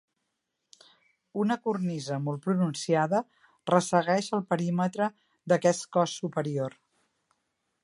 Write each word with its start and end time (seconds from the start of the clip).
Una 1.43 1.57
cornisa 1.67 2.17
molt 2.29 2.41
pronunciada 2.47 3.21
ressegueix 3.73 4.31
el 4.39 4.43
perímetre 4.55 5.11
d'aquest 5.53 5.87
cos 5.99 6.19
superior. 6.25 6.77